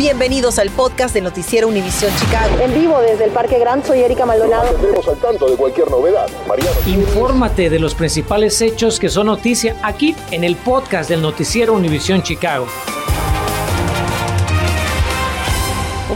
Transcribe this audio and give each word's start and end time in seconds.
Bienvenidos 0.00 0.58
al 0.58 0.70
podcast 0.70 1.12
de 1.12 1.20
Noticiero 1.20 1.68
Univisión 1.68 2.10
Chicago. 2.16 2.58
En 2.58 2.72
vivo 2.72 3.02
desde 3.02 3.26
el 3.26 3.32
Parque 3.32 3.58
Gran, 3.58 3.84
soy 3.84 4.00
Erika 4.00 4.24
Maldonado. 4.24 4.64
Estamos 4.64 5.06
al 5.06 5.18
tanto 5.18 5.50
de 5.50 5.58
cualquier 5.58 5.90
novedad. 5.90 6.26
Mariano. 6.48 6.74
Infórmate 6.86 7.68
de 7.68 7.78
los 7.78 7.94
principales 7.94 8.62
hechos 8.62 8.98
que 8.98 9.10
son 9.10 9.26
noticia 9.26 9.76
aquí 9.82 10.16
en 10.30 10.42
el 10.42 10.56
podcast 10.56 11.10
del 11.10 11.20
Noticiero 11.20 11.74
Univisión 11.74 12.22
Chicago. 12.22 12.66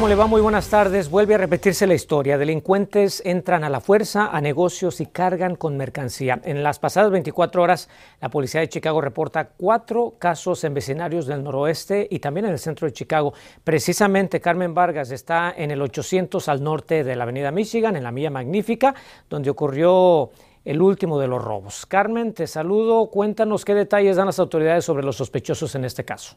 ¿Cómo 0.05 0.11
le 0.11 0.17
va? 0.17 0.27
Muy 0.27 0.43
buenas 0.43 0.69
tardes. 0.69 1.09
Vuelve 1.09 1.35
a 1.35 1.39
repetirse 1.39 1.87
la 1.87 1.95
historia. 1.95 2.37
Delincuentes 2.37 3.23
entran 3.25 3.65
a 3.65 3.71
la 3.71 3.81
fuerza 3.81 4.29
a 4.31 4.43
negocios 4.43 5.01
y 5.01 5.07
cargan 5.07 5.57
con 5.57 5.79
mercancía. 5.79 6.43
En 6.45 6.63
las 6.63 6.79
pasadas 6.79 7.11
24 7.11 7.63
horas, 7.63 7.89
la 8.21 8.29
policía 8.29 8.61
de 8.61 8.69
Chicago 8.69 9.01
reporta 9.01 9.49
cuatro 9.57 10.17
casos 10.19 10.63
en 10.65 10.75
vecinarios 10.75 11.27
del 11.27 11.43
noroeste 11.43 12.07
y 12.11 12.19
también 12.19 12.45
en 12.45 12.53
el 12.53 12.59
centro 12.59 12.87
de 12.87 12.93
Chicago. 12.93 13.33
Precisamente 13.65 14.43
Carmen 14.43 14.75
Vargas 14.75 15.11
está 15.11 15.55
en 15.57 15.71
el 15.71 15.81
800 15.81 16.51
al 16.51 16.63
norte 16.63 17.03
de 17.03 17.17
la 17.17 17.23
avenida 17.23 17.51
Michigan, 17.51 17.97
en 17.97 18.03
la 18.03 18.13
Milla 18.13 18.29
Magnífica, 18.29 18.95
donde 19.31 19.49
ocurrió 19.49 20.29
el 20.65 20.81
último 20.81 21.19
de 21.19 21.29
los 21.29 21.43
robos. 21.43 21.87
Carmen, 21.87 22.33
te 22.33 22.47
saludo. 22.47 23.07
Cuéntanos 23.07 23.65
qué 23.65 23.75
detalles 23.75 24.17
dan 24.17 24.27
las 24.27 24.39
autoridades 24.39 24.85
sobre 24.85 25.05
los 25.05 25.17
sospechosos 25.17 25.75
en 25.75 25.85
este 25.85 26.05
caso. 26.05 26.37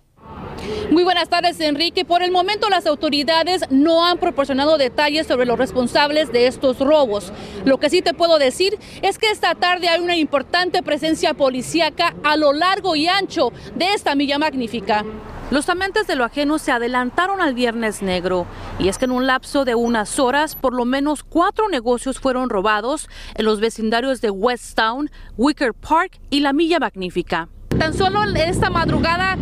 Muy 0.92 1.04
buenas 1.04 1.30
tardes, 1.30 1.60
Enrique. 1.60 2.06
Por 2.06 2.24
el 2.24 2.32
momento 2.32 2.70
las 2.70 2.86
autoridades 2.86 3.62
no 3.70 4.06
han 4.06 4.18
proporcionado 4.18 4.78
detalles 4.78 5.28
sobre 5.28 5.46
los 5.46 5.58
responsables 5.58 6.32
de 6.32 6.48
estos 6.48 6.80
robos. 6.80 7.32
Lo 7.66 7.78
que 7.78 7.90
sí 7.90 8.02
te 8.02 8.14
puedo 8.14 8.38
decir 8.38 8.78
es 9.02 9.18
que 9.18 9.30
esta 9.30 9.56
tarde 9.56 9.90
hay 9.90 10.02
una 10.02 10.18
importante 10.18 10.84
presencia 10.84 11.34
policíaca 11.34 12.16
a 12.24 12.38
lo 12.38 12.54
largo 12.54 12.96
y 12.96 13.08
ancho 13.08 13.52
de 13.76 13.94
esta 13.94 14.16
milla 14.16 14.38
magnífica. 14.40 15.06
Los 15.50 15.70
amantes 15.70 16.08
de 16.08 16.18
lo 16.18 16.26
ajeno 16.26 16.60
se 16.60 16.74
adelantaron 16.74 17.40
al 17.40 17.54
Viernes 17.54 18.02
Negro 18.02 18.46
y 18.80 18.90
es 18.90 18.98
que 18.98 19.06
en 19.06 19.12
un 19.12 19.28
lapso 19.28 19.64
de 19.64 19.76
unas 19.76 20.20
horas 20.20 20.56
por 20.56 20.74
lo 20.74 20.84
menos 20.84 21.24
cuatro 21.24 21.70
negocios 21.70 22.20
fueron 22.20 22.50
robados 22.50 23.08
en 23.36 23.46
los 23.46 23.62
vecindarios 23.62 24.20
de 24.20 24.30
Westtown, 24.30 25.10
Wicker 25.38 25.74
Park 25.74 26.20
y 26.30 26.42
la 26.42 26.52
Milla 26.52 26.80
Magnífica. 26.80 27.48
Tan 27.80 27.94
solo 27.94 28.24
esta 28.36 28.70
madrugada 28.70 29.38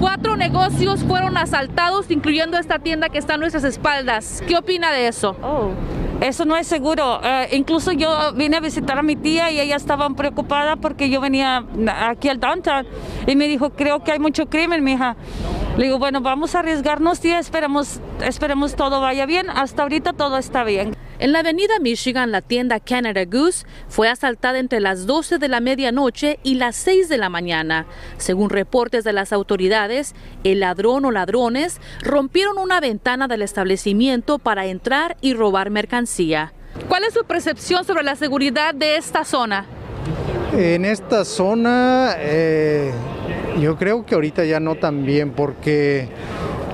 Cuatro 0.00 0.34
negocios 0.34 1.04
fueron 1.04 1.36
asaltados, 1.36 2.10
incluyendo 2.10 2.56
esta 2.56 2.78
tienda 2.78 3.10
que 3.10 3.18
está 3.18 3.34
a 3.34 3.36
nuestras 3.36 3.64
espaldas. 3.64 4.42
¿Qué 4.48 4.56
opina 4.56 4.90
de 4.92 5.08
eso? 5.08 5.36
Oh, 5.42 5.72
eso 6.22 6.46
no 6.46 6.56
es 6.56 6.66
seguro. 6.66 7.20
Eh, 7.22 7.48
incluso 7.52 7.92
yo 7.92 8.32
vine 8.32 8.56
a 8.56 8.60
visitar 8.60 8.98
a 8.98 9.02
mi 9.02 9.14
tía 9.14 9.50
y 9.50 9.60
ella 9.60 9.76
estaba 9.76 10.08
preocupada 10.08 10.76
porque 10.76 11.10
yo 11.10 11.20
venía 11.20 11.66
aquí 12.02 12.30
al 12.30 12.40
downtown 12.40 12.86
y 13.30 13.36
me 13.36 13.48
dijo, 13.48 13.70
creo 13.70 14.02
que 14.02 14.12
hay 14.12 14.18
mucho 14.18 14.46
crimen, 14.46 14.82
mija. 14.82 15.16
Le 15.76 15.84
digo, 15.84 15.98
bueno, 15.98 16.20
vamos 16.20 16.54
a 16.54 16.60
arriesgarnos, 16.60 17.20
tía, 17.20 17.38
esperemos, 17.38 18.00
esperemos 18.22 18.74
todo 18.74 19.00
vaya 19.00 19.24
bien. 19.24 19.48
Hasta 19.50 19.82
ahorita 19.82 20.12
todo 20.12 20.36
está 20.36 20.64
bien. 20.64 20.96
En 21.20 21.32
la 21.32 21.40
avenida 21.40 21.78
Michigan, 21.80 22.32
la 22.32 22.40
tienda 22.40 22.80
Canada 22.80 23.24
Goose 23.24 23.66
fue 23.88 24.08
asaltada 24.08 24.58
entre 24.58 24.80
las 24.80 25.06
12 25.06 25.38
de 25.38 25.48
la 25.48 25.60
medianoche 25.60 26.40
y 26.42 26.54
las 26.54 26.76
6 26.76 27.08
de 27.08 27.18
la 27.18 27.28
mañana. 27.28 27.86
Según 28.16 28.50
reportes 28.50 29.04
de 29.04 29.12
las 29.12 29.32
autoridades, 29.32 30.14
el 30.44 30.60
ladrón 30.60 31.04
o 31.04 31.10
ladrones 31.10 31.80
rompieron 32.02 32.58
una 32.58 32.80
ventana 32.80 33.28
del 33.28 33.42
establecimiento 33.42 34.38
para 34.38 34.66
entrar 34.66 35.16
y 35.20 35.34
robar 35.34 35.70
mercancía. 35.70 36.52
¿Cuál 36.88 37.04
es 37.04 37.14
su 37.14 37.24
percepción 37.24 37.84
sobre 37.84 38.02
la 38.02 38.16
seguridad 38.16 38.74
de 38.74 38.96
esta 38.96 39.24
zona? 39.24 39.66
En 40.52 40.84
esta 40.84 41.24
zona, 41.24 42.14
eh, 42.18 42.92
yo 43.58 43.76
creo 43.76 44.06
que 44.06 44.14
ahorita 44.14 44.44
ya 44.44 44.60
no 44.60 44.76
tan 44.76 45.04
bien 45.04 45.30
porque 45.30 46.08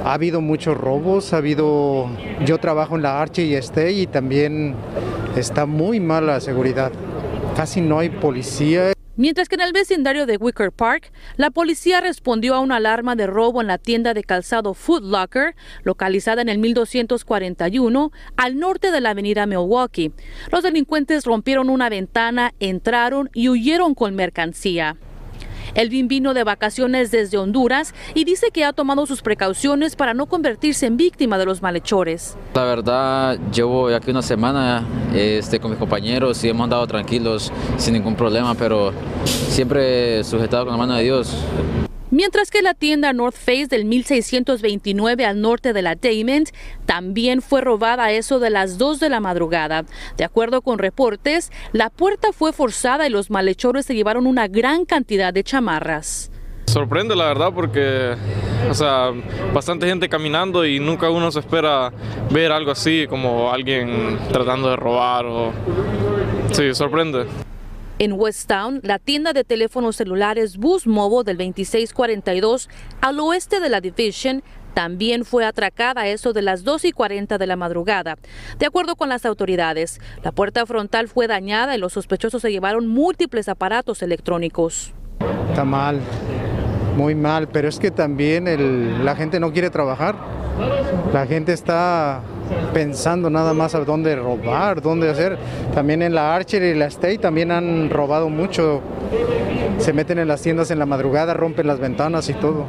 ha 0.04 0.14
habido 0.14 0.40
muchos 0.40 0.76
robos, 0.76 1.32
ha 1.32 1.38
habido, 1.38 2.08
yo 2.44 2.58
trabajo 2.58 2.96
en 2.96 3.02
la 3.02 3.20
Arche 3.20 3.44
y 3.44 3.54
este 3.54 3.92
y 3.92 4.06
también 4.06 4.74
está 5.36 5.66
muy 5.66 6.00
mala 6.00 6.34
la 6.34 6.40
seguridad. 6.40 6.92
Casi 7.56 7.80
no 7.80 7.98
hay 7.98 8.10
policía. 8.10 8.92
Mientras 9.16 9.48
que 9.48 9.54
en 9.54 9.62
el 9.62 9.72
vecindario 9.72 10.26
de 10.26 10.36
Wicker 10.36 10.70
Park, 10.70 11.10
la 11.36 11.50
policía 11.50 12.02
respondió 12.02 12.54
a 12.54 12.60
una 12.60 12.76
alarma 12.76 13.16
de 13.16 13.26
robo 13.26 13.62
en 13.62 13.66
la 13.66 13.78
tienda 13.78 14.12
de 14.12 14.22
calzado 14.22 14.74
Foot 14.74 15.02
Locker, 15.02 15.56
localizada 15.84 16.42
en 16.42 16.50
el 16.50 16.58
1241, 16.58 18.12
al 18.36 18.58
norte 18.58 18.90
de 18.90 19.00
la 19.00 19.10
avenida 19.10 19.46
Milwaukee. 19.46 20.12
Los 20.52 20.62
delincuentes 20.62 21.24
rompieron 21.24 21.70
una 21.70 21.88
ventana, 21.88 22.52
entraron 22.60 23.30
y 23.32 23.48
huyeron 23.48 23.94
con 23.94 24.14
mercancía. 24.14 24.96
Elvin 25.76 26.08
vino 26.08 26.34
de 26.34 26.42
vacaciones 26.42 27.10
desde 27.10 27.36
Honduras 27.36 27.94
y 28.14 28.24
dice 28.24 28.50
que 28.50 28.64
ha 28.64 28.72
tomado 28.72 29.06
sus 29.06 29.20
precauciones 29.20 29.94
para 29.94 30.14
no 30.14 30.26
convertirse 30.26 30.86
en 30.86 30.96
víctima 30.96 31.36
de 31.36 31.44
los 31.44 31.60
malhechores. 31.60 32.36
La 32.54 32.64
verdad, 32.64 33.38
llevo 33.52 33.88
aquí 33.88 34.10
una 34.10 34.22
semana 34.22 34.84
este, 35.14 35.60
con 35.60 35.70
mis 35.70 35.78
compañeros 35.78 36.42
y 36.44 36.48
hemos 36.48 36.64
andado 36.64 36.86
tranquilos 36.86 37.52
sin 37.76 37.92
ningún 37.92 38.16
problema, 38.16 38.54
pero 38.54 38.92
siempre 39.24 40.24
sujetado 40.24 40.64
con 40.64 40.72
la 40.72 40.78
mano 40.78 40.94
de 40.94 41.04
Dios. 41.04 41.36
Mientras 42.10 42.52
que 42.52 42.62
la 42.62 42.74
tienda 42.74 43.12
North 43.12 43.36
Face 43.36 43.66
del 43.68 43.84
1629 43.84 45.24
al 45.24 45.40
norte 45.40 45.72
de 45.72 45.82
la 45.82 45.96
Damon 45.96 46.44
también 46.84 47.42
fue 47.42 47.60
robada 47.60 48.04
a 48.04 48.12
eso 48.12 48.38
de 48.38 48.50
las 48.50 48.78
2 48.78 49.00
de 49.00 49.08
la 49.08 49.18
madrugada. 49.18 49.84
De 50.16 50.24
acuerdo 50.24 50.62
con 50.62 50.78
reportes, 50.78 51.50
la 51.72 51.90
puerta 51.90 52.32
fue 52.32 52.52
forzada 52.52 53.08
y 53.08 53.10
los 53.10 53.30
malhechores 53.30 53.86
se 53.86 53.94
llevaron 53.96 54.28
una 54.28 54.46
gran 54.46 54.84
cantidad 54.84 55.34
de 55.34 55.42
chamarras. 55.42 56.30
Sorprende 56.66 57.16
la 57.16 57.26
verdad 57.26 57.52
porque, 57.52 58.14
o 58.70 58.74
sea, 58.74 59.10
bastante 59.52 59.88
gente 59.88 60.08
caminando 60.08 60.64
y 60.64 60.78
nunca 60.78 61.10
uno 61.10 61.32
se 61.32 61.40
espera 61.40 61.92
ver 62.30 62.52
algo 62.52 62.70
así 62.70 63.06
como 63.08 63.50
alguien 63.50 64.18
tratando 64.30 64.70
de 64.70 64.76
robar 64.76 65.26
o... 65.26 65.52
Sí, 66.52 66.72
sorprende. 66.72 67.26
En 67.98 68.12
Westtown, 68.12 68.80
la 68.82 68.98
tienda 68.98 69.32
de 69.32 69.42
teléfonos 69.42 69.96
celulares 69.96 70.58
Boost 70.58 70.86
Mobile 70.86 71.24
del 71.24 71.38
2642 71.38 72.68
al 73.00 73.18
oeste 73.20 73.58
de 73.58 73.70
la 73.70 73.80
Division 73.80 74.42
también 74.74 75.24
fue 75.24 75.46
atracada 75.46 76.02
a 76.02 76.08
eso 76.08 76.34
de 76.34 76.42
las 76.42 76.62
2 76.62 76.84
y 76.84 76.92
40 76.92 77.38
de 77.38 77.46
la 77.46 77.56
madrugada. 77.56 78.18
De 78.58 78.66
acuerdo 78.66 78.96
con 78.96 79.08
las 79.08 79.24
autoridades, 79.24 79.98
la 80.22 80.30
puerta 80.30 80.66
frontal 80.66 81.08
fue 81.08 81.26
dañada 81.26 81.74
y 81.74 81.78
los 81.78 81.94
sospechosos 81.94 82.42
se 82.42 82.52
llevaron 82.52 82.86
múltiples 82.86 83.48
aparatos 83.48 84.02
electrónicos. 84.02 84.92
Está 85.48 85.64
mal, 85.64 85.98
muy 86.98 87.14
mal, 87.14 87.48
pero 87.48 87.66
es 87.66 87.78
que 87.78 87.90
también 87.90 89.02
la 89.02 89.16
gente 89.16 89.40
no 89.40 89.54
quiere 89.54 89.70
trabajar. 89.70 90.16
La 91.14 91.26
gente 91.26 91.54
está 91.54 92.20
pensando 92.72 93.30
nada 93.30 93.54
más 93.54 93.74
a 93.74 93.80
dónde 93.80 94.16
robar, 94.16 94.80
dónde 94.82 95.10
hacer. 95.10 95.38
También 95.74 96.02
en 96.02 96.14
la 96.14 96.34
Archer 96.34 96.62
y 96.62 96.74
la 96.74 96.86
State 96.86 97.18
también 97.18 97.50
han 97.50 97.90
robado 97.90 98.28
mucho. 98.28 98.80
Se 99.78 99.92
meten 99.92 100.18
en 100.18 100.28
las 100.28 100.42
tiendas 100.42 100.70
en 100.70 100.78
la 100.78 100.86
madrugada, 100.86 101.34
rompen 101.34 101.66
las 101.66 101.78
ventanas 101.78 102.28
y 102.28 102.34
todo. 102.34 102.66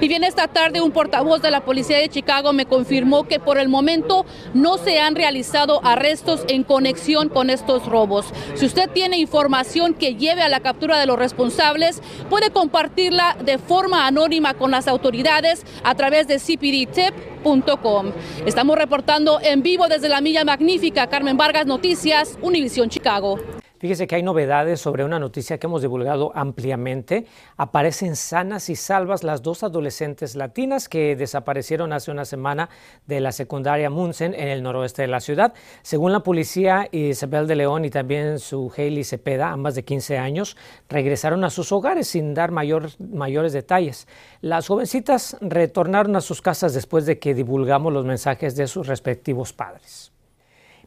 Y 0.00 0.06
bien, 0.06 0.22
esta 0.22 0.46
tarde 0.46 0.80
un 0.80 0.92
portavoz 0.92 1.42
de 1.42 1.50
la 1.50 1.64
Policía 1.64 1.98
de 1.98 2.08
Chicago 2.08 2.52
me 2.52 2.66
confirmó 2.66 3.26
que 3.26 3.40
por 3.40 3.58
el 3.58 3.68
momento 3.68 4.26
no 4.54 4.78
se 4.78 5.00
han 5.00 5.16
realizado 5.16 5.80
arrestos 5.84 6.44
en 6.48 6.62
conexión 6.62 7.28
con 7.28 7.50
estos 7.50 7.84
robos. 7.86 8.26
Si 8.54 8.66
usted 8.66 8.88
tiene 8.90 9.18
información 9.18 9.94
que 9.94 10.14
lleve 10.14 10.42
a 10.42 10.48
la 10.48 10.60
captura 10.60 11.00
de 11.00 11.06
los 11.06 11.18
responsables, 11.18 12.00
puede 12.30 12.50
compartirla 12.50 13.36
de 13.44 13.58
forma 13.58 14.06
anónima 14.06 14.54
con 14.54 14.70
las 14.70 14.86
autoridades 14.86 15.64
a 15.82 15.96
través 15.96 16.28
de 16.28 16.38
cpdtip.com. 16.38 18.12
Estamos 18.46 18.78
reportando 18.78 19.40
en 19.42 19.62
vivo 19.62 19.88
desde 19.88 20.08
la 20.08 20.20
Milla 20.20 20.44
Magnífica. 20.44 21.08
Carmen 21.08 21.36
Vargas, 21.36 21.66
Noticias, 21.66 22.38
Univisión 22.40 22.88
Chicago. 22.88 23.57
Fíjese 23.78 24.08
que 24.08 24.16
hay 24.16 24.24
novedades 24.24 24.80
sobre 24.80 25.04
una 25.04 25.20
noticia 25.20 25.58
que 25.58 25.68
hemos 25.68 25.82
divulgado 25.82 26.32
ampliamente. 26.34 27.26
Aparecen 27.56 28.16
sanas 28.16 28.68
y 28.70 28.74
salvas 28.74 29.22
las 29.22 29.42
dos 29.42 29.62
adolescentes 29.62 30.34
latinas 30.34 30.88
que 30.88 31.14
desaparecieron 31.14 31.92
hace 31.92 32.10
una 32.10 32.24
semana 32.24 32.68
de 33.06 33.20
la 33.20 33.30
secundaria 33.30 33.88
Munsen 33.88 34.34
en 34.34 34.48
el 34.48 34.64
noroeste 34.64 35.02
de 35.02 35.08
la 35.08 35.20
ciudad. 35.20 35.54
Según 35.82 36.10
la 36.12 36.20
policía, 36.20 36.88
Isabel 36.90 37.46
de 37.46 37.54
León 37.54 37.84
y 37.84 37.90
también 37.90 38.40
su 38.40 38.72
Hailey 38.76 39.04
Cepeda, 39.04 39.50
ambas 39.50 39.76
de 39.76 39.84
15 39.84 40.18
años, 40.18 40.56
regresaron 40.88 41.44
a 41.44 41.50
sus 41.50 41.70
hogares 41.70 42.08
sin 42.08 42.34
dar 42.34 42.50
mayores 42.50 43.52
detalles. 43.52 44.08
Las 44.40 44.66
jovencitas 44.66 45.36
retornaron 45.40 46.16
a 46.16 46.20
sus 46.20 46.42
casas 46.42 46.74
después 46.74 47.06
de 47.06 47.20
que 47.20 47.32
divulgamos 47.32 47.92
los 47.92 48.04
mensajes 48.04 48.56
de 48.56 48.66
sus 48.66 48.88
respectivos 48.88 49.52
padres. 49.52 50.12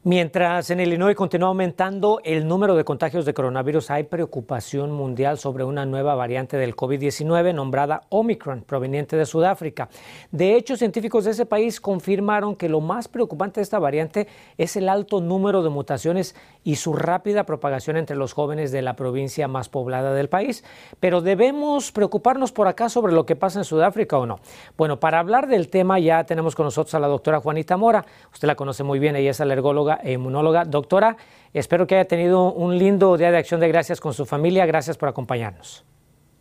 Mientras 0.03 0.71
en 0.71 0.79
Illinois 0.79 1.15
continúa 1.15 1.49
aumentando 1.49 2.21
el 2.23 2.47
número 2.47 2.75
de 2.75 2.83
contagios 2.83 3.23
de 3.23 3.35
coronavirus, 3.35 3.91
hay 3.91 4.01
preocupación 4.05 4.91
mundial 4.91 5.37
sobre 5.37 5.63
una 5.63 5.85
nueva 5.85 6.15
variante 6.15 6.57
del 6.57 6.75
COVID-19 6.75 7.53
nombrada 7.53 8.01
Omicron, 8.09 8.63
proveniente 8.63 9.15
de 9.15 9.27
Sudáfrica. 9.27 9.89
De 10.31 10.55
hecho, 10.55 10.75
científicos 10.75 11.25
de 11.25 11.31
ese 11.31 11.45
país 11.45 11.79
confirmaron 11.79 12.55
que 12.55 12.67
lo 12.67 12.81
más 12.81 13.07
preocupante 13.07 13.59
de 13.59 13.63
esta 13.63 13.77
variante 13.77 14.27
es 14.57 14.75
el 14.75 14.89
alto 14.89 15.21
número 15.21 15.61
de 15.61 15.69
mutaciones 15.69 16.35
y 16.63 16.77
su 16.77 16.93
rápida 16.93 17.43
propagación 17.43 17.95
entre 17.95 18.15
los 18.15 18.33
jóvenes 18.33 18.71
de 18.71 18.81
la 18.81 18.95
provincia 18.95 19.47
más 19.47 19.69
poblada 19.69 20.15
del 20.15 20.29
país. 20.29 20.63
Pero 20.99 21.21
debemos 21.21 21.91
preocuparnos 21.91 22.51
por 22.51 22.67
acá 22.67 22.89
sobre 22.89 23.13
lo 23.13 23.27
que 23.27 23.35
pasa 23.35 23.59
en 23.59 23.65
Sudáfrica 23.65 24.17
o 24.17 24.25
no. 24.25 24.39
Bueno, 24.77 24.99
para 24.99 25.19
hablar 25.19 25.47
del 25.47 25.69
tema 25.69 25.99
ya 25.99 26.23
tenemos 26.23 26.55
con 26.55 26.65
nosotros 26.65 26.95
a 26.95 26.99
la 26.99 27.07
doctora 27.07 27.39
Juanita 27.39 27.77
Mora. 27.77 28.03
Usted 28.33 28.47
la 28.47 28.55
conoce 28.55 28.83
muy 28.83 28.97
bien, 28.97 29.15
ella 29.15 29.29
es 29.29 29.41
alergóloga 29.41 29.90
e 30.03 30.13
inmunóloga. 30.13 30.65
Doctora, 30.65 31.17
espero 31.53 31.87
que 31.87 31.95
haya 31.95 32.07
tenido 32.07 32.51
un 32.53 32.77
lindo 32.77 33.17
día 33.17 33.31
de 33.31 33.37
acción 33.37 33.59
de 33.59 33.67
gracias 33.67 33.99
con 33.99 34.13
su 34.13 34.25
familia. 34.25 34.65
Gracias 34.65 34.97
por 34.97 35.09
acompañarnos. 35.09 35.83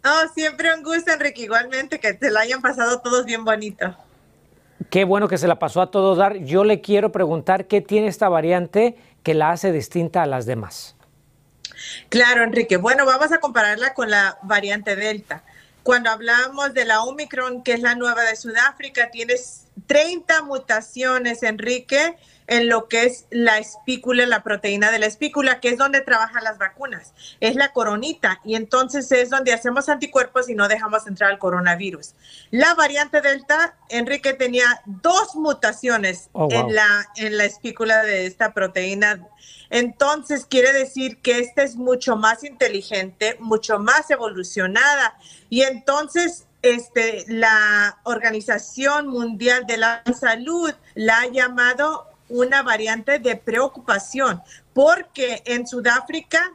Oh, 0.04 0.28
siempre 0.34 0.72
un 0.74 0.82
gusto, 0.82 1.12
Enrique. 1.12 1.42
Igualmente, 1.42 1.98
que 1.98 2.14
te 2.14 2.30
la 2.30 2.40
hayan 2.40 2.62
pasado 2.62 3.00
todos 3.00 3.24
bien 3.24 3.44
bonito. 3.44 3.94
Qué 4.88 5.04
bueno 5.04 5.28
que 5.28 5.36
se 5.36 5.46
la 5.46 5.58
pasó 5.58 5.82
a 5.82 5.90
todos 5.90 6.16
dar. 6.16 6.38
Yo 6.38 6.64
le 6.64 6.80
quiero 6.80 7.12
preguntar 7.12 7.66
qué 7.66 7.80
tiene 7.80 8.06
esta 8.06 8.28
variante 8.28 8.96
que 9.22 9.34
la 9.34 9.50
hace 9.50 9.72
distinta 9.72 10.22
a 10.22 10.26
las 10.26 10.46
demás. 10.46 10.96
Claro, 12.08 12.42
Enrique. 12.42 12.76
Bueno, 12.76 13.04
vamos 13.04 13.30
a 13.32 13.38
compararla 13.38 13.94
con 13.94 14.10
la 14.10 14.38
variante 14.42 14.96
Delta. 14.96 15.44
Cuando 15.82 16.10
hablamos 16.10 16.74
de 16.74 16.84
la 16.84 17.02
Omicron, 17.02 17.62
que 17.62 17.72
es 17.72 17.80
la 17.80 17.94
nueva 17.94 18.22
de 18.22 18.36
Sudáfrica, 18.36 19.10
tienes 19.10 19.66
30 19.86 20.42
mutaciones, 20.42 21.42
Enrique, 21.42 22.16
en 22.50 22.68
lo 22.68 22.88
que 22.88 23.04
es 23.04 23.26
la 23.30 23.58
espícula, 23.58 24.26
la 24.26 24.42
proteína 24.42 24.90
de 24.90 24.98
la 24.98 25.06
espícula, 25.06 25.60
que 25.60 25.68
es 25.68 25.78
donde 25.78 26.00
trabajan 26.00 26.42
las 26.42 26.58
vacunas. 26.58 27.14
Es 27.38 27.54
la 27.54 27.72
coronita 27.72 28.40
y 28.44 28.56
entonces 28.56 29.10
es 29.12 29.30
donde 29.30 29.52
hacemos 29.52 29.88
anticuerpos 29.88 30.48
y 30.48 30.56
no 30.56 30.66
dejamos 30.66 31.06
entrar 31.06 31.30
al 31.30 31.38
coronavirus. 31.38 32.14
La 32.50 32.74
variante 32.74 33.20
Delta, 33.20 33.76
Enrique 33.88 34.32
tenía 34.32 34.82
dos 34.84 35.36
mutaciones 35.36 36.28
oh, 36.32 36.48
en, 36.50 36.74
la, 36.74 37.06
en 37.14 37.38
la 37.38 37.44
espícula 37.44 38.02
de 38.02 38.26
esta 38.26 38.52
proteína. 38.52 39.28
Entonces 39.70 40.44
quiere 40.44 40.72
decir 40.72 41.18
que 41.18 41.38
esta 41.38 41.62
es 41.62 41.76
mucho 41.76 42.16
más 42.16 42.42
inteligente, 42.42 43.36
mucho 43.38 43.78
más 43.78 44.10
evolucionada 44.10 45.16
y 45.50 45.62
entonces 45.62 46.48
este, 46.62 47.24
la 47.28 48.00
Organización 48.02 49.06
Mundial 49.06 49.66
de 49.66 49.76
la 49.76 50.02
Salud 50.18 50.72
la 50.94 51.20
ha 51.20 51.26
llamado 51.28 52.09
una 52.30 52.62
variante 52.62 53.18
de 53.18 53.36
preocupación, 53.36 54.42
porque 54.72 55.42
en 55.44 55.66
Sudáfrica, 55.66 56.52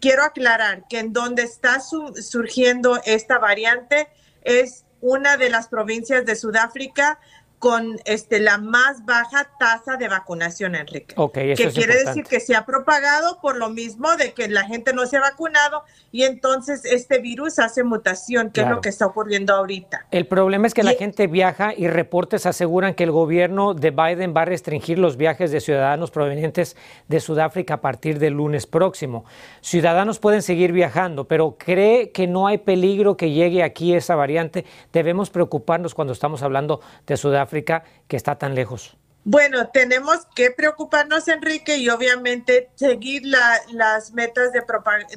quiero 0.00 0.22
aclarar 0.22 0.86
que 0.88 0.98
en 0.98 1.12
donde 1.12 1.42
está 1.44 1.80
surgiendo 1.80 3.00
esta 3.04 3.38
variante 3.38 4.08
es 4.42 4.84
una 5.00 5.36
de 5.36 5.50
las 5.50 5.68
provincias 5.68 6.26
de 6.26 6.36
Sudáfrica 6.36 7.18
con 7.58 7.98
este, 8.04 8.38
la 8.38 8.58
más 8.58 9.04
baja 9.06 9.48
tasa 9.58 9.96
de 9.96 10.08
vacunación, 10.08 10.74
Enrique. 10.74 11.14
que 11.32 11.70
quiere 11.72 12.04
decir 12.04 12.24
que 12.24 12.38
se 12.38 12.54
ha 12.54 12.66
propagado 12.66 13.40
por 13.40 13.56
lo 13.56 13.70
mismo 13.70 14.14
de 14.16 14.32
que 14.32 14.48
la 14.48 14.64
gente 14.64 14.92
no 14.92 15.06
se 15.06 15.16
ha 15.16 15.20
vacunado 15.20 15.82
y 16.12 16.24
entonces 16.24 16.84
este 16.84 17.18
virus 17.18 17.58
hace 17.58 17.82
mutación, 17.82 18.50
que 18.50 18.60
es 18.60 18.68
lo 18.68 18.80
que 18.80 18.90
está 18.90 19.06
ocurriendo 19.06 19.54
ahorita. 19.54 20.06
El 20.10 20.26
problema 20.26 20.66
es 20.66 20.74
que 20.74 20.82
la 20.82 20.92
gente 20.92 21.26
viaja 21.26 21.72
y 21.74 21.88
reportes 21.88 22.44
aseguran 22.44 22.94
que 22.94 23.04
el 23.04 23.10
gobierno 23.10 23.72
de 23.72 23.90
Biden 23.90 24.34
va 24.36 24.42
a 24.42 24.46
restringir 24.46 24.98
los 24.98 25.16
viajes 25.16 25.50
de 25.50 25.60
ciudadanos 25.60 26.10
provenientes 26.10 26.76
de 27.08 27.20
Sudáfrica 27.20 27.74
a 27.74 27.80
partir 27.80 28.18
del 28.18 28.34
lunes 28.34 28.66
próximo. 28.66 29.24
Ciudadanos 29.62 30.18
pueden 30.18 30.42
seguir 30.42 30.72
viajando, 30.72 31.26
pero 31.26 31.56
cree 31.58 32.10
que 32.10 32.26
no 32.26 32.46
hay 32.46 32.58
peligro 32.58 33.16
que 33.16 33.30
llegue 33.30 33.62
aquí 33.62 33.94
esa 33.94 34.14
variante. 34.14 34.66
Debemos 34.92 35.30
preocuparnos 35.30 35.94
cuando 35.94 36.12
estamos 36.12 36.42
hablando 36.42 36.80
de 37.06 37.16
Sudáfrica 37.16 37.45
África 37.46 37.84
que 38.08 38.16
está 38.16 38.36
tan 38.36 38.54
lejos? 38.54 38.96
Bueno, 39.28 39.70
tenemos 39.70 40.24
que 40.36 40.52
preocuparnos, 40.52 41.26
Enrique, 41.26 41.78
y 41.78 41.88
obviamente 41.88 42.70
seguir 42.76 43.24
las 43.26 44.12
metas 44.12 44.52
de, 44.52 44.62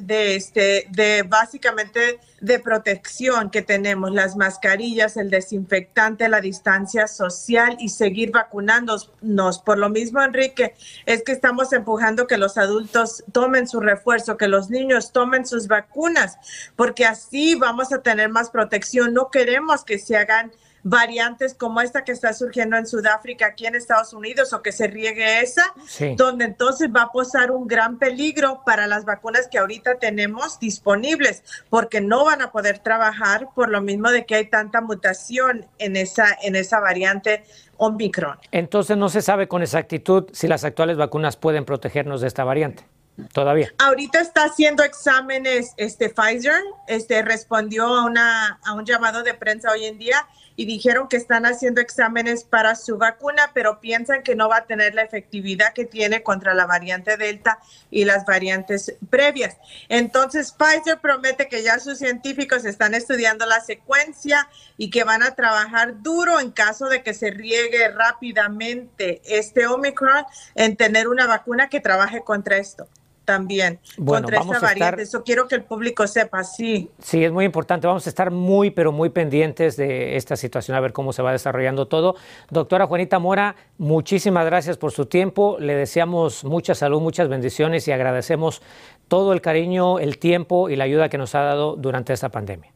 de, 0.00 0.34
este, 0.34 0.88
de 0.90 1.22
básicamente 1.22 2.18
de 2.40 2.58
protección 2.58 3.50
que 3.50 3.62
tenemos, 3.62 4.10
las 4.10 4.34
mascarillas, 4.34 5.16
el 5.16 5.30
desinfectante, 5.30 6.28
la 6.28 6.40
distancia 6.40 7.06
social 7.06 7.76
y 7.78 7.90
seguir 7.90 8.32
vacunándonos. 8.32 9.60
Por 9.60 9.78
lo 9.78 9.88
mismo, 9.90 10.20
Enrique, 10.20 10.74
es 11.06 11.22
que 11.22 11.30
estamos 11.30 11.72
empujando 11.72 12.26
que 12.26 12.36
los 12.36 12.58
adultos 12.58 13.22
tomen 13.30 13.68
su 13.68 13.78
refuerzo, 13.78 14.36
que 14.36 14.48
los 14.48 14.70
niños 14.70 15.12
tomen 15.12 15.46
sus 15.46 15.68
vacunas, 15.68 16.36
porque 16.74 17.06
así 17.06 17.54
vamos 17.54 17.92
a 17.92 18.02
tener 18.02 18.28
más 18.28 18.50
protección. 18.50 19.14
No 19.14 19.30
queremos 19.30 19.84
que 19.84 20.00
se 20.00 20.16
hagan 20.16 20.50
variantes 20.82 21.54
como 21.54 21.80
esta 21.80 22.04
que 22.04 22.12
está 22.12 22.32
surgiendo 22.32 22.76
en 22.76 22.86
Sudáfrica, 22.86 23.46
aquí 23.46 23.66
en 23.66 23.74
Estados 23.74 24.12
Unidos, 24.12 24.52
o 24.52 24.62
que 24.62 24.72
se 24.72 24.86
riegue 24.86 25.40
esa, 25.40 25.74
donde 26.16 26.44
entonces 26.44 26.88
va 26.94 27.02
a 27.02 27.12
posar 27.12 27.50
un 27.50 27.66
gran 27.66 27.98
peligro 27.98 28.62
para 28.64 28.86
las 28.86 29.04
vacunas 29.04 29.48
que 29.48 29.58
ahorita 29.58 29.98
tenemos 29.98 30.58
disponibles, 30.58 31.42
porque 31.68 32.00
no 32.00 32.24
van 32.24 32.42
a 32.42 32.50
poder 32.52 32.78
trabajar 32.78 33.48
por 33.54 33.68
lo 33.68 33.80
mismo 33.80 34.10
de 34.10 34.24
que 34.26 34.36
hay 34.36 34.46
tanta 34.46 34.80
mutación 34.80 35.66
en 35.78 35.96
esa, 35.96 36.26
en 36.42 36.56
esa 36.56 36.80
variante 36.80 37.44
Omicron. 37.76 38.38
Entonces 38.52 38.96
no 38.96 39.08
se 39.08 39.22
sabe 39.22 39.48
con 39.48 39.62
exactitud 39.62 40.28
si 40.32 40.48
las 40.48 40.64
actuales 40.64 40.96
vacunas 40.96 41.36
pueden 41.36 41.64
protegernos 41.64 42.20
de 42.20 42.28
esta 42.28 42.44
variante. 42.44 42.84
Todavía. 43.32 43.72
Ahorita 43.78 44.20
está 44.20 44.44
haciendo 44.44 44.82
exámenes, 44.82 45.74
este 45.76 46.08
Pfizer, 46.08 46.62
este 46.86 47.22
respondió 47.22 47.84
a 47.86 48.06
una 48.06 48.60
a 48.64 48.72
un 48.72 48.84
llamado 48.84 49.22
de 49.22 49.34
prensa 49.34 49.70
hoy 49.72 49.84
en 49.84 49.98
día 49.98 50.26
y 50.56 50.66
dijeron 50.66 51.08
que 51.08 51.16
están 51.16 51.46
haciendo 51.46 51.80
exámenes 51.80 52.44
para 52.44 52.74
su 52.74 52.98
vacuna, 52.98 53.50
pero 53.54 53.80
piensan 53.80 54.22
que 54.22 54.34
no 54.34 54.48
va 54.48 54.58
a 54.58 54.66
tener 54.66 54.94
la 54.94 55.02
efectividad 55.02 55.72
que 55.72 55.84
tiene 55.84 56.22
contra 56.22 56.54
la 56.54 56.66
variante 56.66 57.16
Delta 57.16 57.58
y 57.90 58.04
las 58.04 58.24
variantes 58.24 58.94
previas. 59.08 59.56
Entonces, 59.88 60.52
Pfizer 60.52 61.00
promete 61.00 61.48
que 61.48 61.62
ya 61.62 61.78
sus 61.78 61.98
científicos 61.98 62.64
están 62.64 62.94
estudiando 62.94 63.46
la 63.46 63.60
secuencia 63.60 64.48
y 64.76 64.90
que 64.90 65.04
van 65.04 65.22
a 65.22 65.34
trabajar 65.34 66.02
duro 66.02 66.40
en 66.40 66.50
caso 66.50 66.88
de 66.88 67.02
que 67.02 67.14
se 67.14 67.30
riegue 67.30 67.88
rápidamente 67.88 69.22
este 69.24 69.66
Omicron 69.66 70.24
en 70.54 70.76
tener 70.76 71.08
una 71.08 71.26
vacuna 71.26 71.68
que 71.68 71.80
trabaje 71.80 72.22
contra 72.22 72.56
esto 72.58 72.88
también 73.30 73.78
contra 74.04 74.40
esta 74.40 74.58
variante. 74.58 75.02
Eso 75.02 75.22
quiero 75.22 75.46
que 75.46 75.54
el 75.54 75.62
público 75.62 76.04
sepa, 76.08 76.42
sí. 76.42 76.90
Sí, 76.98 77.24
es 77.24 77.30
muy 77.30 77.44
importante. 77.44 77.86
Vamos 77.86 78.04
a 78.06 78.10
estar 78.10 78.32
muy, 78.32 78.72
pero 78.72 78.90
muy 78.90 79.10
pendientes 79.10 79.76
de 79.76 80.16
esta 80.16 80.34
situación, 80.34 80.76
a 80.76 80.80
ver 80.80 80.92
cómo 80.92 81.12
se 81.12 81.22
va 81.22 81.30
desarrollando 81.30 81.86
todo. 81.86 82.16
Doctora 82.50 82.86
Juanita 82.86 83.20
Mora, 83.20 83.54
muchísimas 83.78 84.44
gracias 84.46 84.76
por 84.78 84.90
su 84.90 85.06
tiempo. 85.06 85.58
Le 85.60 85.76
deseamos 85.76 86.42
mucha 86.44 86.74
salud, 86.74 87.00
muchas 87.00 87.28
bendiciones 87.28 87.86
y 87.86 87.92
agradecemos 87.92 88.62
todo 89.06 89.32
el 89.32 89.40
cariño, 89.40 90.00
el 90.00 90.18
tiempo 90.18 90.68
y 90.68 90.74
la 90.74 90.84
ayuda 90.84 91.08
que 91.08 91.18
nos 91.18 91.36
ha 91.36 91.42
dado 91.42 91.76
durante 91.76 92.12
esta 92.12 92.30
pandemia. 92.30 92.72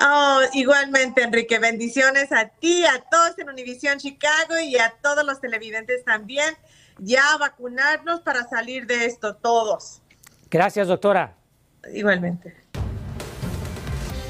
Oh, 0.00 0.40
igualmente, 0.52 1.22
Enrique, 1.22 1.58
bendiciones 1.58 2.32
a 2.32 2.48
ti, 2.48 2.84
a 2.84 3.00
todos 3.10 3.38
en 3.38 3.48
Univisión 3.48 3.98
Chicago 3.98 4.58
y 4.62 4.76
a 4.78 4.94
todos 5.02 5.24
los 5.24 5.40
televidentes 5.40 6.04
también 6.04 6.56
ya 6.98 7.36
vacunarnos 7.38 8.20
para 8.20 8.44
salir 8.48 8.86
de 8.86 9.06
esto 9.06 9.36
todos. 9.36 10.02
Gracias, 10.50 10.88
doctora. 10.88 11.34
Igualmente. 11.92 12.66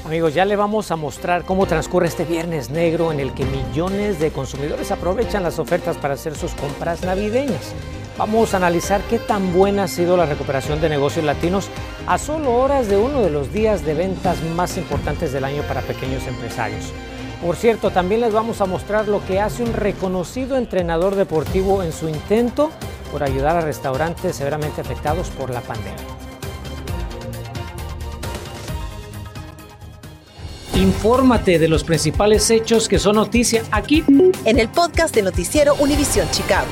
Amigos, 0.05 0.33
ya 0.33 0.45
le 0.45 0.55
vamos 0.55 0.89
a 0.91 0.95
mostrar 0.95 1.43
cómo 1.43 1.65
transcurre 1.65 2.07
este 2.07 2.23
viernes 2.23 2.69
negro 2.69 3.11
en 3.11 3.19
el 3.19 3.33
que 3.33 3.43
millones 3.43 4.19
de 4.19 4.31
consumidores 4.31 4.91
aprovechan 4.91 5.43
las 5.43 5.59
ofertas 5.59 5.97
para 5.97 6.13
hacer 6.13 6.33
sus 6.33 6.53
compras 6.53 7.01
navideñas. 7.01 7.73
Vamos 8.17 8.53
a 8.53 8.57
analizar 8.57 9.01
qué 9.03 9.19
tan 9.19 9.53
buena 9.53 9.83
ha 9.83 9.87
sido 9.87 10.17
la 10.17 10.25
recuperación 10.25 10.81
de 10.81 10.89
negocios 10.89 11.23
latinos 11.23 11.69
a 12.07 12.17
solo 12.17 12.55
horas 12.55 12.87
de 12.87 12.97
uno 12.97 13.21
de 13.21 13.29
los 13.29 13.53
días 13.53 13.85
de 13.85 13.93
ventas 13.93 14.41
más 14.55 14.77
importantes 14.77 15.31
del 15.31 15.43
año 15.43 15.61
para 15.63 15.81
pequeños 15.81 16.25
empresarios. 16.25 16.91
Por 17.43 17.55
cierto, 17.55 17.91
también 17.91 18.21
les 18.21 18.33
vamos 18.33 18.59
a 18.61 18.65
mostrar 18.65 19.07
lo 19.07 19.23
que 19.23 19.39
hace 19.39 19.61
un 19.61 19.73
reconocido 19.73 20.57
entrenador 20.57 21.13
deportivo 21.13 21.83
en 21.83 21.93
su 21.93 22.09
intento 22.09 22.71
por 23.11 23.21
ayudar 23.21 23.55
a 23.55 23.61
restaurantes 23.61 24.35
severamente 24.35 24.81
afectados 24.81 25.29
por 25.29 25.51
la 25.51 25.61
pandemia. 25.61 25.93
Infórmate 30.73 31.59
de 31.59 31.67
los 31.67 31.83
principales 31.83 32.49
hechos 32.49 32.87
que 32.87 32.97
son 32.97 33.17
noticia 33.17 33.63
aquí 33.71 34.03
en 34.45 34.57
el 34.57 34.69
podcast 34.69 35.13
de 35.13 35.21
Noticiero 35.21 35.75
Univisión 35.75 36.27
Chicago. 36.31 36.67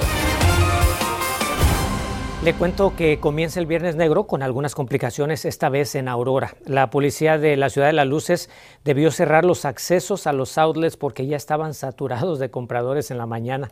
Le 2.46 2.54
cuento 2.54 2.96
que 2.96 3.20
comienza 3.20 3.60
el 3.60 3.66
Viernes 3.66 3.96
Negro 3.96 4.28
con 4.28 4.44
algunas 4.44 4.76
complicaciones, 4.76 5.46
esta 5.46 5.68
vez 5.70 5.96
en 5.96 6.08
Aurora. 6.08 6.54
La 6.68 6.92
policía 6.92 7.40
de 7.40 7.58
la 7.58 7.72
Ciudad 7.72 7.88
de 7.88 7.94
las 7.94 8.06
Luces 8.06 8.52
debió 8.84 9.10
cerrar 9.10 9.44
los 9.44 9.66
accesos 9.66 10.28
a 10.28 10.32
los 10.32 10.60
outlets 10.60 10.96
porque 10.96 11.26
ya 11.26 11.38
estaban 11.38 11.74
saturados 11.74 12.38
de 12.38 12.52
compradores 12.52 13.10
en 13.10 13.18
la 13.18 13.26
mañana. 13.26 13.72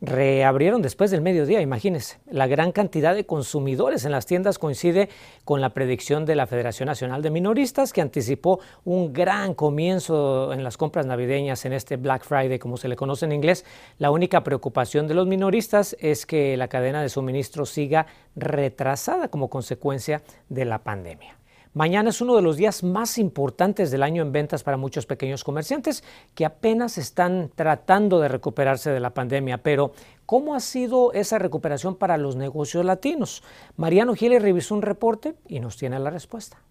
Reabrieron 0.00 0.82
después 0.82 1.10
del 1.10 1.20
mediodía, 1.20 1.60
imagínense. 1.60 2.18
La 2.30 2.46
gran 2.46 2.72
cantidad 2.72 3.14
de 3.14 3.26
consumidores 3.26 4.04
en 4.04 4.12
las 4.12 4.26
tiendas 4.26 4.58
coincide 4.58 5.08
con 5.44 5.60
la 5.60 5.74
predicción 5.74 6.24
de 6.26 6.34
la 6.34 6.46
Federación 6.46 6.86
Nacional 6.86 7.22
de 7.22 7.30
Minoristas, 7.30 7.92
que 7.92 8.00
anticipó 8.00 8.60
un 8.84 9.12
gran 9.12 9.54
comienzo 9.54 10.52
en 10.52 10.64
las 10.64 10.76
compras 10.76 11.06
navideñas 11.06 11.64
en 11.64 11.72
este 11.72 11.96
Black 11.96 12.24
Friday, 12.24 12.58
como 12.58 12.76
se 12.76 12.88
le 12.88 12.96
conoce 12.96 13.24
en 13.24 13.32
inglés. 13.32 13.64
La 13.98 14.10
única 14.10 14.44
preocupación 14.44 15.06
de 15.06 15.14
los 15.14 15.26
minoristas 15.26 15.96
es 16.00 16.26
que 16.26 16.56
la 16.56 16.68
cadena 16.68 17.02
de 17.02 17.08
suministro 17.08 17.66
siga 17.66 18.06
retrasada 18.36 19.28
como 19.28 19.48
consecuencia 19.48 20.22
de 20.48 20.64
la 20.64 20.82
pandemia. 20.82 21.36
Mañana 21.74 22.10
es 22.10 22.20
uno 22.20 22.36
de 22.36 22.42
los 22.42 22.56
días 22.56 22.84
más 22.84 23.18
importantes 23.18 23.90
del 23.90 24.04
año 24.04 24.22
en 24.22 24.30
ventas 24.30 24.62
para 24.62 24.76
muchos 24.76 25.06
pequeños 25.06 25.42
comerciantes 25.42 26.04
que 26.36 26.44
apenas 26.44 26.98
están 26.98 27.50
tratando 27.52 28.20
de 28.20 28.28
recuperarse 28.28 28.90
de 28.90 29.00
la 29.00 29.10
pandemia. 29.10 29.58
Pero, 29.58 29.92
¿cómo 30.24 30.54
ha 30.54 30.60
sido 30.60 31.12
esa 31.12 31.40
recuperación 31.40 31.96
para 31.96 32.16
los 32.16 32.36
negocios 32.36 32.84
latinos? 32.84 33.42
Mariano 33.76 34.14
Gile 34.14 34.38
revisó 34.38 34.76
un 34.76 34.82
reporte 34.82 35.34
y 35.48 35.58
nos 35.58 35.76
tiene 35.76 35.98
la 35.98 36.10
respuesta. 36.10 36.62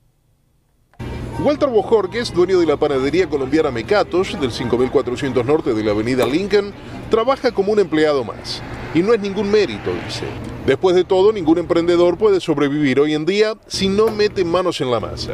Walter 1.44 1.68
Bojorques, 1.68 2.34
dueño 2.34 2.62
de 2.62 2.66
la 2.66 2.78
panadería 2.78 3.28
colombiana 3.28 3.72
Mecatos 3.72 4.40
del 4.40 4.54
5400 4.54 5.46
norte 5.46 5.74
de 5.74 5.84
la 5.84 5.92
avenida 5.92 6.26
Lincoln, 6.26 6.72
trabaja 7.10 7.52
como 7.52 7.74
un 7.74 7.80
empleado 7.80 8.24
más. 8.24 8.64
Y 8.96 9.02
no 9.02 9.14
es 9.14 9.20
ningún 9.20 9.50
mérito, 9.50 9.92
dice. 10.06 10.26
Después 10.68 10.96
de 10.96 11.04
todo, 11.04 11.34
ningún 11.34 11.58
emprendedor 11.58 12.16
puede 12.16 12.40
sobrevivir 12.40 13.00
hoy 13.00 13.16
en 13.16 13.26
día 13.26 13.56
si 13.66 13.90
no 13.90 14.10
mete 14.10 14.46
manos 14.46 14.82
en 14.82 14.92
la 14.92 15.00
masa. 15.00 15.32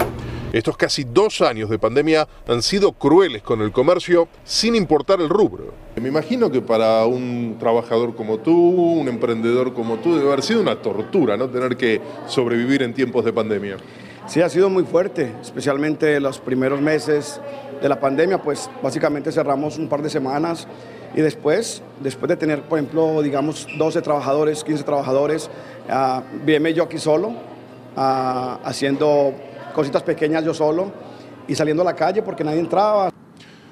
Estos 0.54 0.78
casi 0.78 1.04
dos 1.04 1.42
años 1.42 1.70
de 1.70 1.78
pandemia 1.78 2.28
han 2.48 2.64
sido 2.64 2.94
crueles 2.94 3.44
con 3.44 3.62
el 3.62 3.72
comercio 3.72 4.30
sin 4.46 4.76
importar 4.76 5.20
el 5.20 5.28
rubro. 5.28 5.74
Me 6.02 6.08
imagino 6.08 6.50
que 6.50 6.62
para 6.62 7.06
un 7.06 7.58
trabajador 7.60 8.16
como 8.16 8.40
tú, 8.40 8.56
un 8.56 9.10
emprendedor 9.10 9.74
como 9.74 9.98
tú, 9.98 10.16
debe 10.16 10.30
haber 10.30 10.42
sido 10.42 10.62
una 10.62 10.82
tortura, 10.82 11.36
¿no? 11.36 11.50
Tener 11.50 11.76
que 11.76 12.02
sobrevivir 12.28 12.82
en 12.82 12.94
tiempos 12.94 13.26
de 13.26 13.34
pandemia. 13.34 13.76
Sí, 14.26 14.42
ha 14.42 14.50
sido 14.50 14.70
muy 14.70 14.86
fuerte, 14.86 15.34
especialmente 15.42 16.20
los 16.20 16.40
primeros 16.40 16.82
meses 16.82 17.42
de 17.82 17.90
la 17.90 18.00
pandemia, 18.00 18.42
pues 18.42 18.70
básicamente 18.82 19.32
cerramos 19.32 19.78
un 19.78 19.90
par 19.90 20.02
de 20.02 20.10
semanas 20.10 20.68
y 21.16 21.22
después, 21.22 21.82
después 22.00 22.30
de 22.30 22.38
tener, 22.38 22.62
por 22.62 22.78
ejemplo, 22.78 23.22
digamos 23.22 23.68
12 23.78 24.02
trabajadores, 24.02 24.64
15 24.64 24.84
trabajadores, 24.84 25.50
uh, 25.90 26.70
yo 26.74 26.84
aquí 26.84 26.98
solo, 26.98 27.34
ah, 27.96 28.60
haciendo 28.64 29.34
cositas 29.74 30.04
pequeñas 30.04 30.44
yo 30.44 30.54
solo 30.54 30.92
y 31.48 31.56
saliendo 31.56 31.82
a 31.82 31.86
la 31.86 31.96
calle 31.96 32.22
porque 32.22 32.44
nadie 32.44 32.60
entraba. 32.60 33.12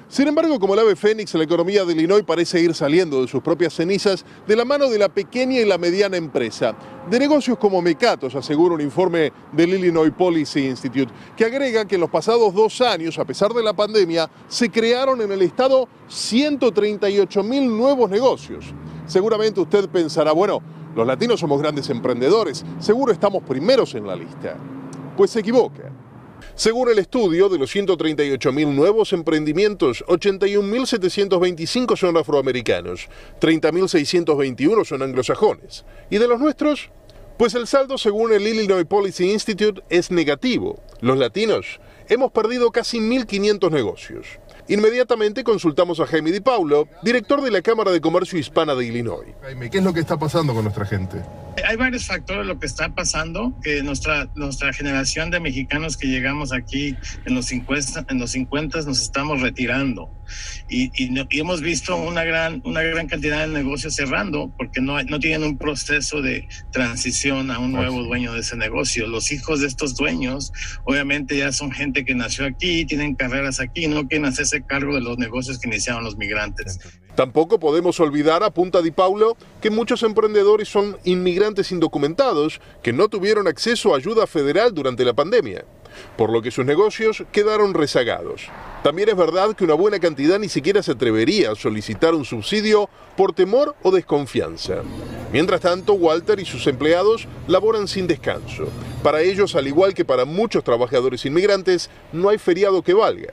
Sin 0.08 0.26
embargo, 0.26 0.58
como 0.58 0.72
el 0.72 0.80
ave 0.80 0.96
fénix, 0.96 1.34
la 1.34 1.44
economía 1.44 1.84
de 1.84 1.92
Illinois 1.92 2.24
parece 2.24 2.58
ir 2.62 2.74
saliendo 2.74 3.20
de 3.20 3.28
sus 3.28 3.42
propias 3.42 3.74
cenizas 3.74 4.24
de 4.46 4.56
la 4.56 4.64
mano 4.64 4.88
de 4.88 4.98
la 4.98 5.10
pequeña 5.10 5.60
y 5.60 5.66
la 5.66 5.76
mediana 5.76 6.16
empresa. 6.16 6.74
De 7.10 7.18
negocios 7.18 7.58
como 7.58 7.82
Mecatos, 7.82 8.34
asegura 8.34 8.74
un 8.74 8.80
informe 8.80 9.30
del 9.52 9.74
Illinois 9.74 10.10
Policy 10.10 10.66
Institute, 10.66 11.12
que 11.36 11.44
agrega 11.44 11.84
que 11.84 11.96
en 11.96 12.00
los 12.00 12.08
pasados 12.08 12.54
dos 12.54 12.80
años, 12.80 13.18
a 13.18 13.26
pesar 13.26 13.52
de 13.52 13.62
la 13.62 13.74
pandemia, 13.74 14.30
se 14.48 14.70
crearon 14.70 15.20
en 15.20 15.30
el 15.30 15.42
estado 15.42 15.86
138 16.08 17.42
mil 17.42 17.68
nuevos 17.68 18.08
negocios. 18.08 18.64
Seguramente 19.06 19.60
usted 19.60 19.90
pensará, 19.90 20.32
bueno, 20.32 20.62
los 20.96 21.06
latinos 21.06 21.38
somos 21.38 21.60
grandes 21.60 21.90
emprendedores, 21.90 22.64
seguro 22.78 23.12
estamos 23.12 23.42
primeros 23.42 23.94
en 23.94 24.06
la 24.06 24.16
lista. 24.16 24.56
Pues 25.18 25.32
se 25.32 25.40
equivoca. 25.40 25.97
Según 26.58 26.88
el 26.88 26.98
estudio, 26.98 27.48
de 27.48 27.56
los 27.56 27.72
138.000 27.72 28.74
nuevos 28.74 29.12
emprendimientos, 29.12 30.04
81.725 30.08 31.96
son 31.96 32.16
afroamericanos, 32.16 33.06
30.621 33.40 34.84
son 34.84 35.02
anglosajones. 35.02 35.84
¿Y 36.10 36.18
de 36.18 36.26
los 36.26 36.40
nuestros? 36.40 36.90
Pues 37.36 37.54
el 37.54 37.68
saldo, 37.68 37.96
según 37.96 38.32
el 38.32 38.44
Illinois 38.44 38.84
Policy 38.86 39.30
Institute, 39.30 39.82
es 39.88 40.10
negativo. 40.10 40.82
Los 41.00 41.16
latinos 41.16 41.78
hemos 42.08 42.32
perdido 42.32 42.72
casi 42.72 42.98
1.500 42.98 43.70
negocios. 43.70 44.26
Inmediatamente 44.68 45.44
consultamos 45.44 45.98
a 45.98 46.06
Jaime 46.06 46.30
Di 46.30 46.40
Paulo, 46.40 46.88
director 47.02 47.40
de 47.40 47.50
la 47.50 47.62
Cámara 47.62 47.90
de 47.90 48.02
Comercio 48.02 48.38
Hispana 48.38 48.74
de 48.74 48.84
Illinois. 48.84 49.34
Jaime, 49.40 49.70
¿qué 49.70 49.78
es 49.78 49.84
lo 49.84 49.94
que 49.94 50.00
está 50.00 50.18
pasando 50.18 50.52
con 50.52 50.64
nuestra 50.64 50.84
gente? 50.84 51.22
Hay 51.66 51.76
varios 51.76 52.06
factores 52.06 52.46
lo 52.46 52.58
que 52.58 52.66
está 52.66 52.94
pasando, 52.94 53.54
que 53.62 53.82
nuestra, 53.82 54.28
nuestra 54.34 54.72
generación 54.74 55.30
de 55.30 55.40
mexicanos 55.40 55.96
que 55.96 56.06
llegamos 56.06 56.52
aquí 56.52 56.94
en 57.24 57.34
los 57.34 57.46
50, 57.46 58.04
en 58.08 58.18
los 58.18 58.30
50 58.32 58.82
nos 58.82 59.00
estamos 59.00 59.40
retirando 59.40 60.10
y, 60.68 60.90
y, 60.94 61.38
hemos 61.38 61.60
visto 61.60 61.96
una 61.96 62.24
gran, 62.24 62.62
una 62.64 62.82
gran 62.82 63.06
cantidad 63.06 63.46
de 63.46 63.52
negocios 63.52 63.94
cerrando 63.94 64.52
porque 64.56 64.80
no, 64.80 65.02
no 65.04 65.18
tienen 65.18 65.44
un 65.44 65.58
proceso 65.58 66.22
de 66.22 66.48
transición 66.72 67.50
a 67.50 67.58
un 67.58 67.72
nuevo 67.72 68.02
dueño 68.02 68.32
de 68.32 68.40
ese 68.40 68.56
negocio. 68.56 69.06
Los 69.06 69.32
hijos 69.32 69.60
de 69.60 69.66
estos 69.66 69.96
dueños 69.96 70.52
obviamente 70.84 71.36
ya 71.36 71.52
son 71.52 71.70
gente 71.70 72.04
que 72.04 72.14
nació 72.14 72.46
aquí, 72.46 72.84
tienen 72.84 73.14
carreras 73.14 73.60
aquí, 73.60 73.86
no 73.86 74.06
quieren 74.06 74.26
hacerse 74.26 74.62
cargo 74.62 74.94
de 74.94 75.00
los 75.00 75.18
negocios 75.18 75.58
que 75.58 75.68
iniciaron 75.68 76.04
los 76.04 76.16
migrantes. 76.16 76.78
Tampoco 77.14 77.58
podemos 77.58 77.98
olvidar, 77.98 78.44
a 78.44 78.50
Punta 78.50 78.80
Di 78.80 78.92
Paulo, 78.92 79.36
que 79.60 79.70
muchos 79.70 80.04
emprendedores 80.04 80.68
son 80.68 80.96
inmigrantes 81.02 81.72
indocumentados 81.72 82.60
que 82.80 82.92
no 82.92 83.08
tuvieron 83.08 83.48
acceso 83.48 83.92
a 83.92 83.96
ayuda 83.96 84.28
federal 84.28 84.72
durante 84.72 85.04
la 85.04 85.14
pandemia, 85.14 85.64
por 86.16 86.30
lo 86.30 86.42
que 86.42 86.50
sus 86.50 86.64
negocios 86.64 87.24
quedaron 87.32 87.74
rezagados. 87.74 88.48
También 88.82 89.08
es 89.08 89.16
verdad 89.16 89.54
que 89.54 89.64
una 89.64 89.74
buena 89.74 89.98
cantidad 89.98 90.38
ni 90.38 90.48
siquiera 90.48 90.82
se 90.82 90.92
atrevería 90.92 91.50
a 91.50 91.54
solicitar 91.54 92.14
un 92.14 92.24
subsidio 92.24 92.88
por 93.16 93.32
temor 93.32 93.74
o 93.82 93.90
desconfianza. 93.90 94.82
Mientras 95.32 95.60
tanto, 95.60 95.94
Walter 95.94 96.38
y 96.40 96.44
sus 96.44 96.66
empleados 96.66 97.26
laboran 97.46 97.88
sin 97.88 98.06
descanso. 98.06 98.68
Para 99.02 99.20
ellos, 99.20 99.54
al 99.54 99.66
igual 99.66 99.94
que 99.94 100.04
para 100.04 100.24
muchos 100.24 100.64
trabajadores 100.64 101.24
inmigrantes, 101.26 101.90
no 102.12 102.28
hay 102.28 102.38
feriado 102.38 102.82
que 102.82 102.94
valga. 102.94 103.32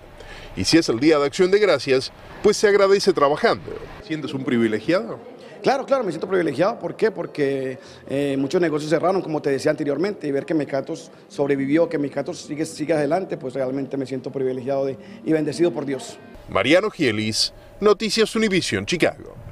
Y 0.55 0.63
si 0.63 0.77
es 0.77 0.89
el 0.89 0.99
Día 0.99 1.19
de 1.19 1.25
Acción 1.25 1.51
de 1.51 1.59
Gracias, 1.59 2.11
pues 2.41 2.57
se 2.57 2.67
agradece 2.67 3.13
trabajando. 3.13 3.71
¿Sientes 4.07 4.33
un 4.33 4.43
privilegiado? 4.43 5.19
Claro, 5.65 5.83
claro, 5.83 6.03
me 6.03 6.11
siento 6.11 6.27
privilegiado. 6.27 6.77
¿Por 6.77 6.95
qué? 6.95 7.09
Porque 7.09 7.79
eh, 8.07 8.35
muchos 8.37 8.61
negocios 8.61 8.91
cerraron, 8.91 9.19
como 9.23 9.41
te 9.41 9.49
decía 9.49 9.71
anteriormente, 9.71 10.27
y 10.27 10.31
ver 10.31 10.45
que 10.45 10.53
Mecatos 10.53 11.09
sobrevivió, 11.27 11.89
que 11.89 11.97
Mecatos 11.97 12.37
sigue, 12.37 12.93
adelante, 12.93 13.35
pues 13.35 13.55
realmente 13.55 13.97
me 13.97 14.05
siento 14.05 14.31
privilegiado 14.31 14.87
y 14.91 15.31
bendecido 15.31 15.71
por 15.71 15.83
Dios. 15.83 16.19
Mariano 16.49 16.91
Gielis, 16.91 17.51
Noticias 17.79 18.35
Univision, 18.35 18.85
Chicago. 18.85 19.44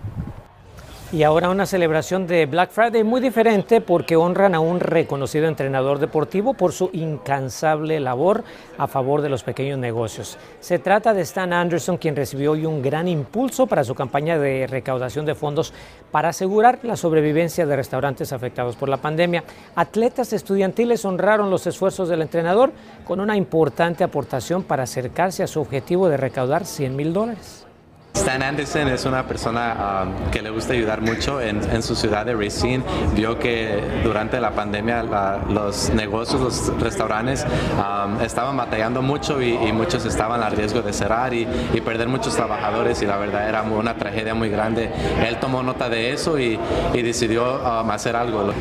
Y 1.13 1.21
ahora 1.21 1.51
una 1.51 1.67
celebración 1.67 2.25
de 2.25 2.47
Black 2.47 2.71
Friday 2.71 3.03
muy 3.03 3.21
diferente 3.21 3.81
porque 3.81 4.15
honran 4.15 4.55
a 4.55 4.59
un 4.59 4.79
reconocido 4.79 5.47
entrenador 5.47 5.99
deportivo 5.99 6.55
por 6.55 6.73
su 6.73 6.89
incansable 6.91 7.99
labor 7.99 8.43
a 8.79 8.87
favor 8.87 9.21
de 9.21 9.29
los 9.29 9.43
pequeños 9.43 9.77
negocios. 9.77 10.39
Se 10.59 10.79
trata 10.79 11.13
de 11.13 11.21
Stan 11.21 11.53
Anderson, 11.53 11.97
quien 11.97 12.15
recibió 12.15 12.53
hoy 12.53 12.65
un 12.65 12.81
gran 12.81 13.07
impulso 13.07 13.67
para 13.67 13.83
su 13.83 13.93
campaña 13.93 14.39
de 14.39 14.65
recaudación 14.65 15.23
de 15.27 15.35
fondos 15.35 15.71
para 16.09 16.29
asegurar 16.29 16.79
la 16.81 16.97
sobrevivencia 16.97 17.67
de 17.67 17.75
restaurantes 17.75 18.33
afectados 18.33 18.75
por 18.75 18.89
la 18.89 18.97
pandemia. 18.97 19.43
Atletas 19.75 20.33
estudiantiles 20.33 21.05
honraron 21.05 21.51
los 21.51 21.67
esfuerzos 21.67 22.09
del 22.09 22.23
entrenador 22.23 22.71
con 23.05 23.19
una 23.19 23.37
importante 23.37 24.03
aportación 24.03 24.63
para 24.63 24.81
acercarse 24.81 25.43
a 25.43 25.47
su 25.47 25.61
objetivo 25.61 26.09
de 26.09 26.17
recaudar 26.17 26.65
100 26.65 26.95
mil 26.95 27.13
dólares. 27.13 27.67
Stan 28.13 28.43
Anderson 28.43 28.87
es 28.89 29.05
una 29.05 29.27
persona 29.27 30.03
um, 30.05 30.31
que 30.31 30.41
le 30.41 30.51
gusta 30.51 30.73
ayudar 30.73 31.01
mucho 31.01 31.41
en, 31.41 31.81
su 31.81 31.95
ciudad 31.95 32.25
de 32.25 32.35
Racine. 32.35 32.83
Vio 33.15 33.39
que 33.39 33.81
durante 34.03 34.39
la 34.39 34.51
pandemia 34.51 35.03
los 35.49 35.89
negocios, 35.89 36.39
los 36.39 36.79
restaurantes 36.79 37.43
um, 37.43 38.21
estaban 38.21 38.55
batallando 38.55 39.01
mucho 39.01 39.41
y, 39.41 39.57
muchos 39.73 40.05
estaban 40.05 40.43
a 40.43 40.49
riesgo 40.49 40.81
de 40.81 40.93
cerrar 40.93 41.33
y, 41.33 41.45
perder 41.83 42.07
muchos 42.07 42.35
trabajadores 42.35 43.01
y 43.01 43.05
la 43.05 43.17
verdad 43.17 43.49
era 43.49 43.63
una 43.63 43.97
tragedia 43.97 44.33
muy 44.33 44.49
grande. 44.49 44.89
Él 45.27 45.37
tomó 45.39 45.63
nota 45.63 45.89
de 45.89 46.13
eso 46.13 46.39
y, 46.39 46.59
decidió 46.93 47.55
um, 47.55 47.89
hacer 47.91 48.15
algo. 48.15 48.53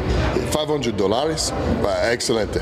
500 0.50 0.96
dólares, 0.96 1.54
excelente. 2.10 2.60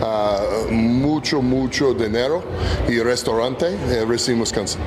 Uh, 0.00 0.72
mucho, 0.72 1.40
mucho 1.42 1.94
dinero 1.94 2.42
y 2.88 2.98
restaurante, 3.00 3.66
eh, 3.88 4.04
Racine, 4.08 4.40
Wisconsin. 4.40 4.80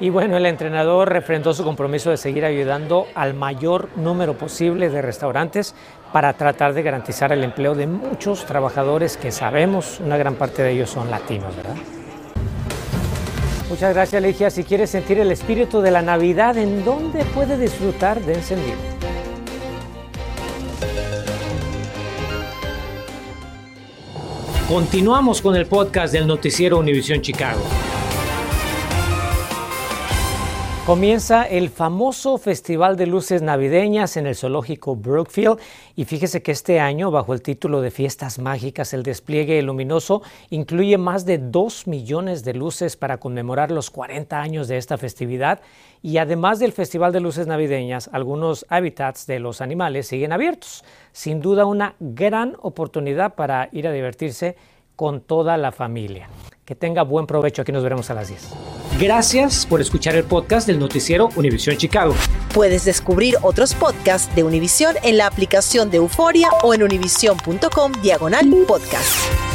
Y 0.00 0.10
bueno, 0.10 0.36
el 0.36 0.46
entrenador 0.46 1.12
refrendó 1.12 1.52
su 1.52 1.64
compromiso 1.64 2.10
de 2.10 2.16
seguir 2.16 2.44
ayudando 2.44 3.08
al 3.16 3.34
mayor 3.34 3.88
número 3.96 4.34
posible 4.34 4.90
de 4.90 5.02
restaurantes 5.02 5.74
para 6.12 6.32
tratar 6.34 6.72
de 6.72 6.82
garantizar 6.82 7.32
el 7.32 7.42
empleo 7.42 7.74
de 7.74 7.88
muchos 7.88 8.46
trabajadores 8.46 9.16
que 9.16 9.32
sabemos, 9.32 9.98
una 9.98 10.16
gran 10.16 10.36
parte 10.36 10.62
de 10.62 10.70
ellos 10.70 10.90
son 10.90 11.10
latinos, 11.10 11.54
¿verdad? 11.56 11.74
Muchas 13.68 13.92
gracias, 13.92 14.22
Ligia. 14.22 14.50
Si 14.50 14.64
quieres 14.64 14.88
sentir 14.88 15.18
el 15.18 15.32
espíritu 15.32 15.80
de 15.80 15.90
la 15.90 16.00
Navidad, 16.00 16.56
¿en 16.56 16.84
dónde 16.84 17.24
puede 17.24 17.58
disfrutar 17.58 18.20
de 18.20 18.34
encendido? 18.34 18.76
Continuamos 24.68 25.42
con 25.42 25.56
el 25.56 25.66
podcast 25.66 26.12
del 26.12 26.26
noticiero 26.26 26.78
Univisión 26.78 27.20
Chicago. 27.20 27.62
Comienza 30.88 31.42
el 31.44 31.68
famoso 31.68 32.38
Festival 32.38 32.96
de 32.96 33.06
Luces 33.06 33.42
Navideñas 33.42 34.16
en 34.16 34.26
el 34.26 34.34
zoológico 34.34 34.96
Brookfield 34.96 35.60
y 35.94 36.06
fíjese 36.06 36.40
que 36.40 36.50
este 36.50 36.80
año, 36.80 37.10
bajo 37.10 37.34
el 37.34 37.42
título 37.42 37.82
de 37.82 37.90
Fiestas 37.90 38.38
Mágicas, 38.38 38.94
el 38.94 39.02
despliegue 39.02 39.60
luminoso 39.60 40.22
incluye 40.48 40.96
más 40.96 41.26
de 41.26 41.36
2 41.36 41.88
millones 41.88 42.42
de 42.42 42.54
luces 42.54 42.96
para 42.96 43.18
conmemorar 43.18 43.70
los 43.70 43.90
40 43.90 44.40
años 44.40 44.66
de 44.66 44.78
esta 44.78 44.96
festividad 44.96 45.60
y 46.00 46.16
además 46.16 46.58
del 46.58 46.72
Festival 46.72 47.12
de 47.12 47.20
Luces 47.20 47.46
Navideñas, 47.46 48.08
algunos 48.10 48.64
hábitats 48.70 49.26
de 49.26 49.40
los 49.40 49.60
animales 49.60 50.06
siguen 50.06 50.32
abiertos. 50.32 50.86
Sin 51.12 51.42
duda 51.42 51.66
una 51.66 51.96
gran 52.00 52.56
oportunidad 52.62 53.34
para 53.34 53.68
ir 53.72 53.86
a 53.88 53.92
divertirse 53.92 54.56
con 54.96 55.20
toda 55.20 55.58
la 55.58 55.70
familia. 55.70 56.30
Que 56.64 56.74
tenga 56.74 57.02
buen 57.02 57.26
provecho. 57.26 57.60
Aquí 57.60 57.72
nos 57.72 57.82
veremos 57.82 58.08
a 58.08 58.14
las 58.14 58.28
10. 58.28 58.77
Gracias 58.98 59.66
por 59.66 59.80
escuchar 59.80 60.16
el 60.16 60.24
podcast 60.24 60.66
del 60.66 60.78
noticiero 60.78 61.28
Univisión 61.36 61.76
Chicago. 61.76 62.14
Puedes 62.52 62.84
descubrir 62.84 63.36
otros 63.42 63.74
podcasts 63.74 64.34
de 64.34 64.42
Univisión 64.42 64.96
en 65.02 65.16
la 65.18 65.26
aplicación 65.26 65.90
de 65.90 65.98
Euforia 65.98 66.48
o 66.62 66.74
en 66.74 66.82
univision.com 66.82 67.92
diagonal 68.02 68.48
podcast. 68.66 69.47